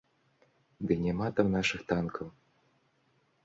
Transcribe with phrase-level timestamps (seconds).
[0.87, 2.27] Ды няма там нашых танкаў!